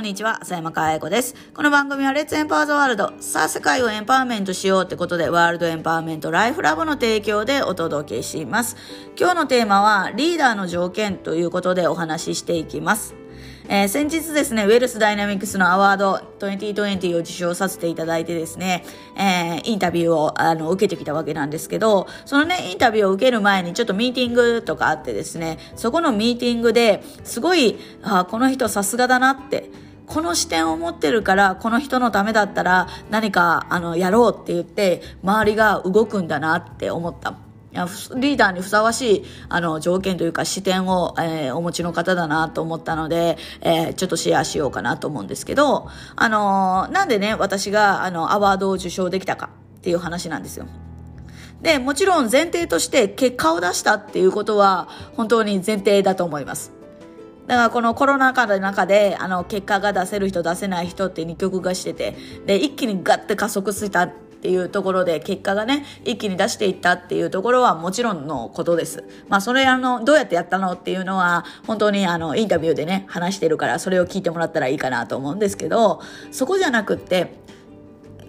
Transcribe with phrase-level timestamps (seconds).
[0.00, 1.34] こんにちは、浅山かえ子です。
[1.52, 8.78] この番組は Let's Empower the World、さあ世界をエンパワーメントしようってことで、 World Empowerment Life Lab の提供でお届けします。
[9.14, 13.14] 今日のテーマは、リーダーの条件ということでお話ししていきます。
[13.68, 18.84] えー、先日ですね、 Wealth Dynamics のアワード2020を受賞させていただいてですね、
[19.18, 29.70] えー、インタビューをあの受けてきたわけなんですけど、そのね、インタビューを受ける前にちょっとミーティングとかあってですね、そこのミーティングですごい、あこの人さすがだなって、
[30.10, 37.38] この視点を持ってるから、この人のためだったら何かあのやろうって言って、周りが動くんだなって思った。
[37.72, 50.66] リーダーにふさわしい、あの、条件というか視点を、えー、お持ちの方だなと思ったので、えー、ちょっとシェアしようかなと思うんですけど、あのー、なんでね、私が、あの、アワードを受賞できたかっていう話なんですよ。
[51.62, 56.79] で、もちろん前提として結果を出したっていうことは、本当に前提だと思います。
[57.50, 69.02] だからこのコロナ禍の中で、あの、結果が出せる人出せない人って二極化してて、で、一気にガッて加速したっていうところで結果がね、一気に出していったっていうところはもちろんのことです。
[69.28, 77.34] まあそれあの、どうやってやったのっていうのは、本当にあの、インタビューでね、話してるからそれを聞いてもらったらいいかなと思うんですけど、そこじゃなくって、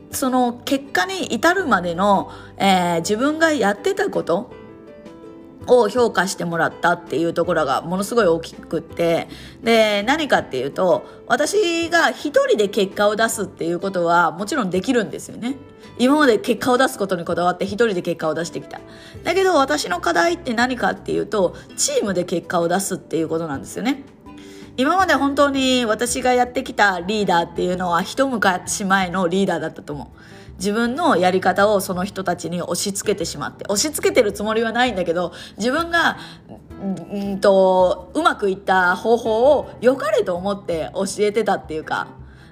[0.09, 4.49] その結果に至るまでの、えー、自分がやってたこと、
[5.67, 9.27] を評価してもらったっていうところがものすごい大きくって
[9.63, 15.55] で何かっていうと私が一人で結果を出すっていうことはもちろんできるんですよね。
[15.97, 18.79] 今まで結果を出すことにこだわって一人で結果を出してきた。
[19.23, 24.03] だけど私の課題って何かっていうとチームで結果を出すっていうことなんですよね。
[24.77, 30.40] 今まで本当に私がやってきたリーダーっていうのは一昔前のリーダーだったと思う。
[30.61, 36.17] 自分のやり方をその人たちに押し付けてしまって、押し付けてるつもりはないんだけど、自分が、
[37.11, 42.07] うんと、うまくいった方法を良かれと思って教えてたっていうか、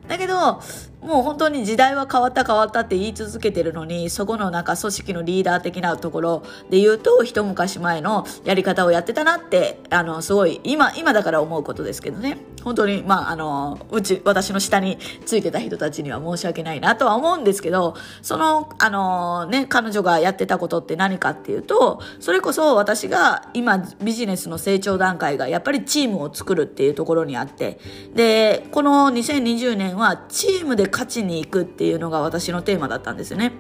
[0.08, 0.60] だけど、
[1.02, 12.38] もう本当に時代は変わった変わったって言い続けてるのに、そこのなんか組織のリーダー的なところで言うと、一昔前のやり方をやってたなって、あの、すごい、今、今だから思うことですけどね。
[12.64, 27.80] 本当に、まあ、あの、うち、私の下についてた人たちには申し訳ないなとは思うんですけど、その、あの、ね、彼女がやってたことって何かっていうと、それこそ私が今ビジネスの成長段階がやっぱりチームを作るっていうところにあって、
[28.14, 33.52] で、この2020年はチームで勝ちに行くっていうのが私のテーマだったんですよね。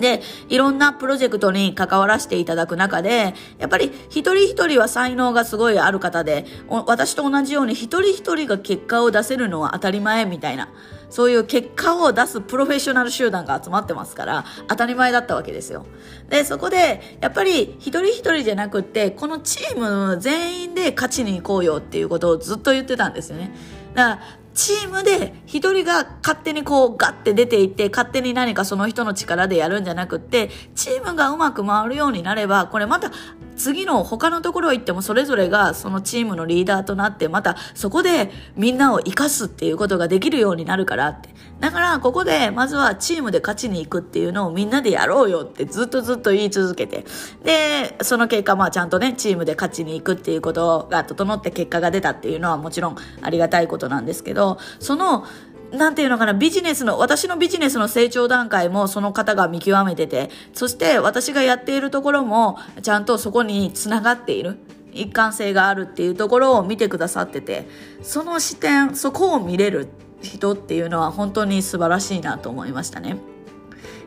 [0.00, 10.70] で、いろんなプロジェクトに関わらせていただく中で、やっぱり一人一人は才能がすごいある方で、私と同じように一人一人が結果を出せるのは当たり前みたいな、
[11.10, 15.84] そういう結果を出すプロフェッショナル集団が集まってますから、当たり前だったわけですよ。
[16.30, 23.52] で、そこで、やっぱり一人一人じゃなくって、このチーム全員で勝ちに行こうよっていうことをずっと言ってたんですよね。
[23.94, 24.20] だから、
[24.54, 33.10] チームで一人が勝手にこうガッて出ていって勝手に何かその人の力でやるんじゃなくってチームがうまく回るようになればこれまた
[33.60, 41.28] 次の他のところ行ってもそれぞれがそのチームのリーダーとなってまたそこでみんなを生かすっていうことができるようになるからって。
[41.60, 47.04] だからここでまずはチームで勝ちに行くっていうのをみんなでやろうよってずっとずっと言い続けて。
[47.44, 55.26] で、その結果まあちゃんとねチームで勝ちに行くっていうことが整って結果が出たっていうのはもちろんありがたいことなんですけど、その
[55.72, 64.58] なんていうのかな、ビジネスの、私のビジネスの成長段階もその方が見極めてて、そして私がやっているところも、ちゃんとそこに繋がっている。
[64.92, 67.68] 一貫性があるっていうところを見てくださってて、
[68.02, 69.88] その視点、そこを見れる
[70.20, 73.16] 人っていうのは本当に素晴らしいなと思いましたね。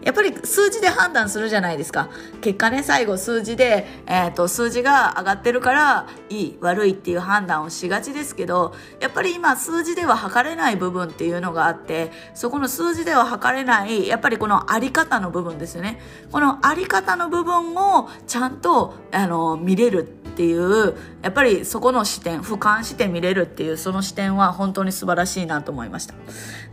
[0.04, 2.10] やっぱり数字で判断するじゃないですか。
[2.42, 16.00] 結果ね、最後数字で、えっ、ー、と、数字が上がってるから、いい、悪いっていう判断をしがちですけど、やっぱり今数字では測れない部分っていうのがあって、そこの数字では測れない、やっぱりこのあり方の部分ですよね。
[16.32, 26.16] このあり方の部分をちゃんと、あの、見れるっていうやっぱりそこの視点俯瞰して見れるっていうその視点は本当に素晴らしいなと思いました。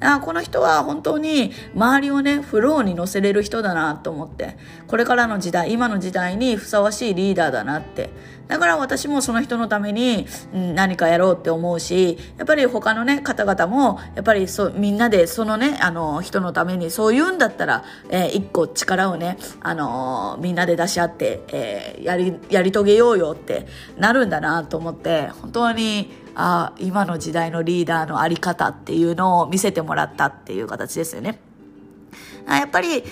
[0.00, 8.08] あこの人は本当に周りをねフローに乗せれる人だなと思ってこれからの時代今の時代にふさわしいリーダーだなって
[8.50, 31.38] だから私もその人のために、何かやろうって思うし、やっぱり他のね、方々も、やっぱりそう、みんなでそのね、あの、人のためにそう言うんだったら、えー、一個力をね、あのー、みんなで出し合って、えー、やり、やり遂げようよってなるんだなと思って、本当に、あ今の時代のリーダーのあり方っていうのを見せてもらったっていう形ですよね。
[32.46, 33.04] あやっぱり、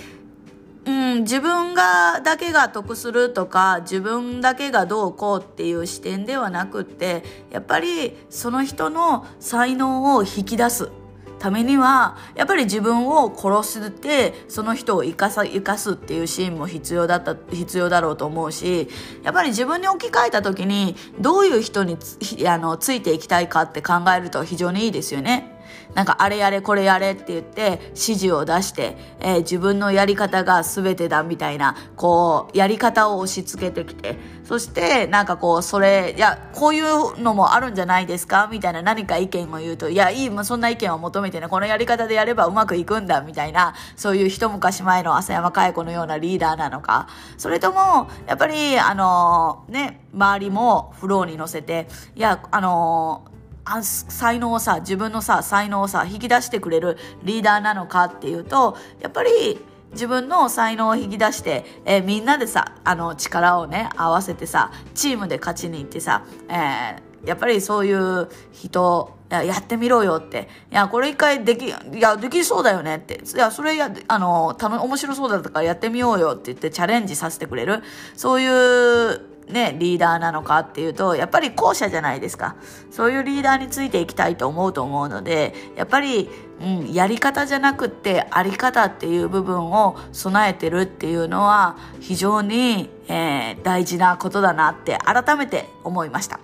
[0.88, 10.90] うん、自分がだけが得するとか自分だけがどうこうっていう視点ではなくってやっぱりその人の才能を引き出す
[11.38, 18.88] ためにはやっぱり自分を殺してその人を生かさ生かすっていうシーンも必要だった必要だろうと思うし
[19.22, 22.18] やっぱり自分に置き換えた時にどういう人につ
[22.48, 25.57] あのついていきたいかって考えると非常にいいですよね。
[25.94, 38.48] なんかあれやれこれやれって言って指示を出して、えー、自分のやり方が全てだみたいな、こう、やり方を押し付けてきて、そしてなんかこう、それ、いや、こういうのもあるんじゃないですか？
[38.50, 53.37] みたいな何か意見を言うと、いや、いい、もうそんな意見を求めてね、このやり方でやればうまくいくんだみたいな、そういう一昔前の浅山佳子のようなリーダーなのか、それとも、やっぱり、あのー、ね、周りもフローに乗せて、いや、あのー
[53.82, 59.58] 才能をさ自分のさ才能をさ引き出してくれるリーダーなのかっていうとやっぱり
[59.92, 70.48] 自分の才能を引き出して、えー、みんなでさあの力をね合わせてさチームで勝ちに行ってさ、えー、やっぱりそういう人ややってみろよって。
[70.72, 71.70] いや、これ一回でき、い
[72.00, 73.20] や、できそうだよねって。
[73.22, 77.82] いや、それや、あの、たの、面白そうだったからやってみようよって言ってチャレンジさせてくれる。
[78.16, 79.20] そういう
[79.50, 82.56] ね、リーダーなのかっていうと、やっぱり後者じゃないですか。
[82.90, 86.28] そういうリーダーについていきたいと思うと思うので、やっぱり、
[86.60, 96.40] うん、やり方じゃなくってあり方っていう部分を備えてるっていうのは非常に、えー、大事なことだなって改めて思いました。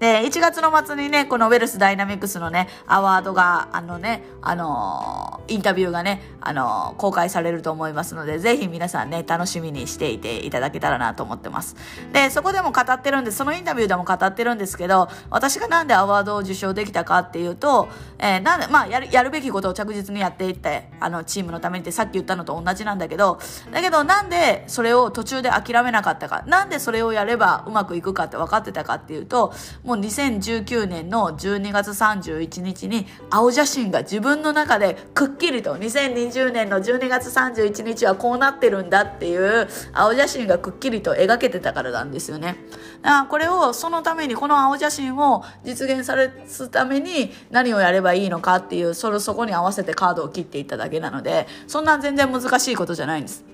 [0.00, 11.76] で、1月の末にね、このウェルスダイナミクスのね、アワードが、あのね、あのー、インタビューがね、あの、公開されると思いますので、ぜひ皆さんね、楽しみにしていていただけたらなと思ってます。
[12.12, 17.88] で、そこでも語ってるんで、そのインタビューでも語ってるんですけど、私がなんでアワードを受賞できたかっていうと、
[18.18, 23.38] えー、なんで、まあ、やる、やるべきことを着実にやっていって、あの、チームのためにってさっき言ったのと同じなんだけど、
[23.72, 29.52] だけどなんでそれを途中で諦めなかったか、なんでそれをやればうまくいくかって分かってたかっていうと、
[29.84, 42.56] もう2019年の12月31日に青写真が自分の中でくっきりと2020年の12月31日はこうなってるんだっていう青写真がくっきりと描けてたからなんですよね。
[43.02, 53.44] だからこれをそのためにこの青写真を実現されすために何をやればいいのかっていうそれそこに合わせてカードを切っていっただけなのでそんな全然難しいことじゃないんです。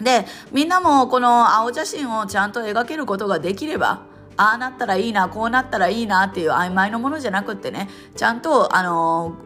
[0.00, 4.02] でみんなもこの青写真をちゃんと描けることができれば
[4.36, 9.36] ああなったらいいなこうなったらいいなっていう曖昧なものじゃなくってねちゃんとあの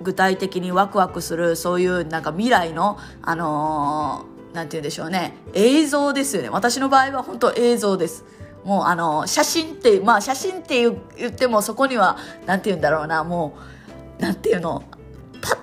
[0.00, 5.34] 具体的にワクワクするそういうなんか未来のあのなんて言うんでしょうね。
[5.52, 6.48] 映像ですよね。
[6.48, 8.24] 私の場合は本当映像です。
[8.64, 10.80] もうあの写真ってまあ写真って
[11.16, 13.24] 言ってもそこには何て言うんだろうな。
[13.24, 13.54] も
[14.18, 14.84] う何て言うの？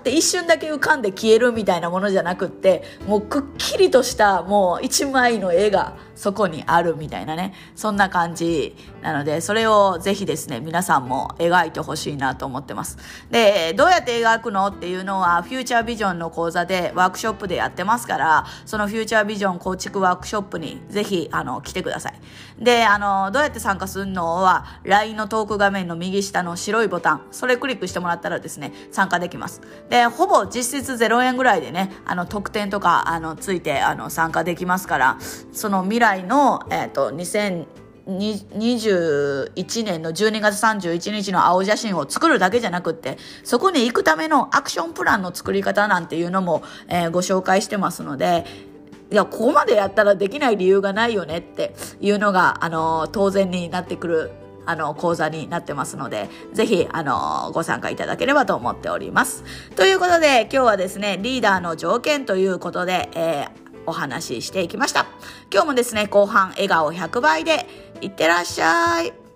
[0.08, 7.54] パッて一瞬だけ浮かんで消えるみたいなものじゃなくってもうくっきりとしたもう一枚の絵がそこにあるみたいなね。
[7.76, 12.98] そんな感じなのでそれをぜひですね皆さんも描いてほしいなと思ってます。
[13.30, 22.20] でどうやって描くのっていうのはフューチャービジョンの講座でワークショップでやってますからそのフューチャービジョン構築ワークショップにぜひあの来てください。
[22.60, 29.62] であのどうやって参加するのは LINE のトーク画面の右下の白いボタンそれクリックしてもらったらですね参加できます。
[29.90, 35.18] でほぼ実質0円ぐらいでねあの特典とかあのついてあの参加できますから
[35.52, 48.46] その未来の、えーと、2021年の12月31日の青写真を作るだけじゃなくってそこに行くためのアクションプランの作り方なんていうのも、えー、ご紹介してますので
[49.12, 54.32] いやここまでやったらできない理由がないよねっていうのが、あの当然になってくる
[54.68, 59.44] あの、講座になってますので、ぜひ、あの、ご参加いただければと思っております。
[59.76, 65.08] ということで、今日はですね、リーダーの条件ということで、えーお話ししていきました。
[65.50, 67.66] 今日もですね、後半笑顔100倍で
[68.02, 69.27] いってらっしゃい。